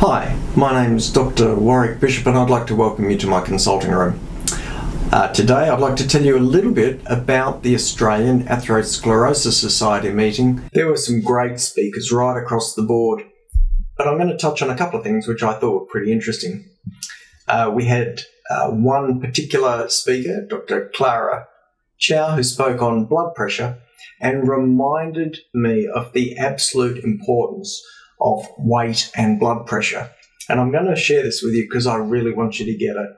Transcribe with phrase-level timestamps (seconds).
[0.00, 1.54] Hi, my name is Dr.
[1.54, 4.18] Warwick Bishop, and I'd like to welcome you to my consulting room.
[5.12, 10.10] Uh, today, I'd like to tell you a little bit about the Australian Atherosclerosis Society
[10.10, 10.62] meeting.
[10.72, 13.24] There were some great speakers right across the board,
[13.98, 16.12] but I'm going to touch on a couple of things which I thought were pretty
[16.12, 16.64] interesting.
[17.46, 20.90] Uh, we had uh, one particular speaker, Dr.
[20.94, 21.46] Clara
[21.98, 23.76] Chow, who spoke on blood pressure
[24.18, 27.84] and reminded me of the absolute importance
[28.20, 30.10] of weight and blood pressure.
[30.48, 32.96] And I'm going to share this with you because I really want you to get
[32.96, 33.10] it.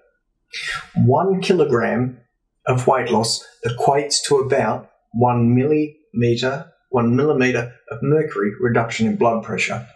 [1.07, 2.21] One kilogram
[2.67, 9.43] of weight loss equates to about one millimeter, one millimeter of mercury reduction in blood
[9.43, 9.87] pressure.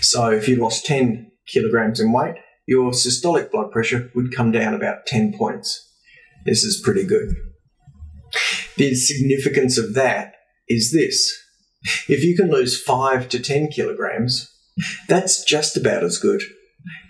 [0.00, 4.74] So if you lost 10 kilograms in weight, your systolic blood pressure would come down
[4.74, 5.90] about 10 points.
[6.44, 7.34] This is pretty good.
[8.76, 10.34] The significance of that
[10.68, 11.32] is this
[12.08, 14.50] if you can lose 5 to 10 kilograms,
[15.08, 16.42] that's just about as good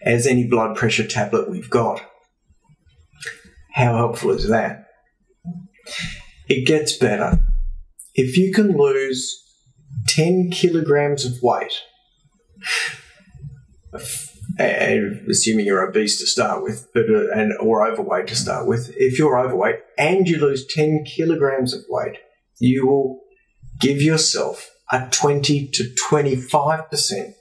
[0.03, 2.03] as any blood pressure tablet we've got.
[3.75, 4.87] How helpful is that?
[6.49, 7.41] It gets better.
[8.15, 9.41] If you can lose
[10.09, 11.73] 10 kilograms of weight,
[14.59, 19.19] assuming you're obese to start with, but uh, and or overweight to start with, if
[19.19, 22.19] you're overweight and you lose 10 kilograms of weight,
[22.61, 23.24] you will
[23.81, 27.35] give yourself a 20 to 25%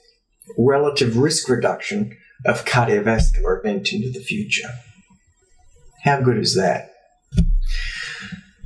[0.58, 4.68] relative risk reduction of cardiovascular event into the future.
[6.02, 6.90] How good is that?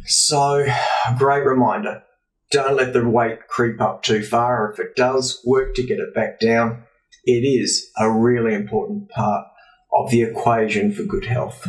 [0.06, 2.02] So, a great reminder
[2.50, 4.72] don't let the weight creep up too far.
[4.72, 6.84] If it does, work to get it back down.
[7.24, 9.46] It is a really important part
[9.92, 11.68] of the equation for good health.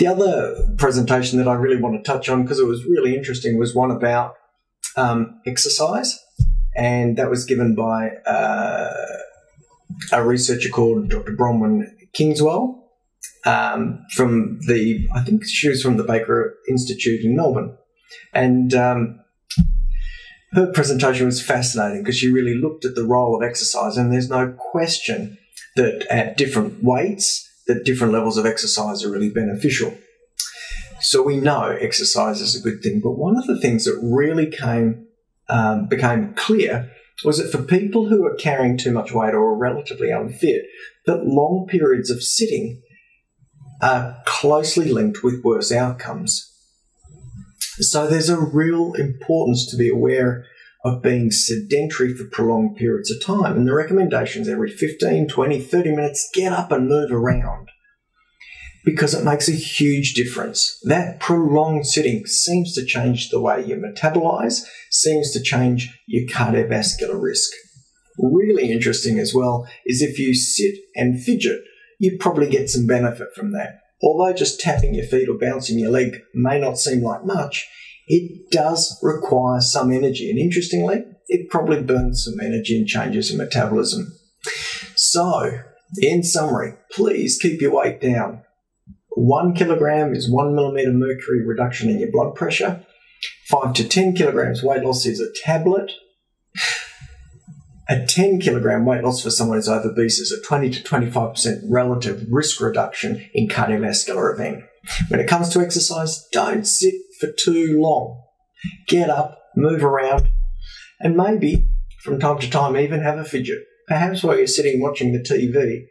[0.00, 3.58] The other presentation that I really want to touch on, because it was really interesting,
[3.58, 4.34] was one about
[4.96, 6.18] um, exercise,
[6.74, 8.94] and that was given by uh,
[10.10, 11.36] a researcher called Dr.
[11.36, 11.84] Bronwyn
[12.14, 12.82] Kingwell
[13.44, 17.76] um, from the, I think she was from the Baker Institute in Melbourne.
[18.32, 19.20] And um,
[20.54, 24.30] her presentation was fascinating because she really looked at the role of exercise, and there's
[24.30, 25.36] no question
[25.76, 29.96] that at different weights, that different levels of exercise are really beneficial.
[31.00, 34.50] So we know exercise is a good thing, but one of the things that really
[34.50, 35.06] came
[35.48, 36.90] um, became clear
[37.24, 40.64] was that for people who are carrying too much weight or are relatively unfit,
[41.06, 42.82] that long periods of sitting
[43.82, 46.46] are closely linked with worse outcomes.
[47.78, 50.44] So there's a real importance to be aware
[50.84, 53.56] of being sedentary for prolonged periods of time.
[53.56, 57.68] And the recommendations every 15, 20, 30 minutes, get up and move around
[58.84, 60.78] because it makes a huge difference.
[60.84, 67.20] That prolonged sitting seems to change the way you metabolize, seems to change your cardiovascular
[67.20, 67.50] risk.
[68.18, 71.60] Really interesting as well is if you sit and fidget,
[71.98, 73.80] you probably get some benefit from that.
[74.02, 77.68] Although just tapping your feet or bouncing your leg may not seem like much,
[78.12, 80.28] it does require some energy.
[80.30, 84.12] And interestingly, it probably burns some energy and changes your metabolism.
[84.96, 85.60] So,
[85.98, 88.42] in summary, please keep your weight down.
[89.10, 92.84] One kilogram is one millimeter mercury reduction in your blood pressure.
[93.46, 95.92] Five to 10 kilograms weight loss is a tablet.
[97.88, 102.26] A 10 kilogram weight loss for someone who's obese is a 20 to 25% relative
[102.28, 104.64] risk reduction in cardiovascular event.
[105.08, 108.22] When it comes to exercise, don't sit for too long.
[108.88, 110.28] Get up, move around,
[111.00, 111.68] and maybe
[112.02, 113.58] from time to time even have a fidget.
[113.88, 115.86] Perhaps while you're sitting watching the TV,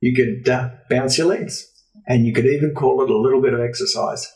[0.00, 1.66] you could uh, bounce your legs
[2.06, 4.30] and you could even call it a little bit of exercise.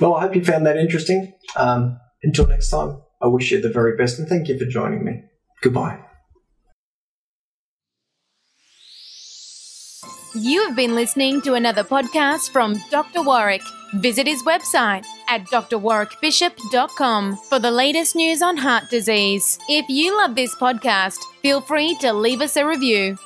[0.00, 1.32] Well, I hope you found that interesting.
[1.56, 5.04] Um, until next time, I wish you the very best and thank you for joining
[5.04, 5.22] me.
[5.62, 6.07] Goodbye.
[10.34, 13.22] You have been listening to another podcast from Dr.
[13.22, 13.62] Warwick.
[13.94, 19.58] Visit his website at drwarwickbishop.com for the latest news on heart disease.
[19.68, 23.16] If you love this podcast, feel free to leave us a review.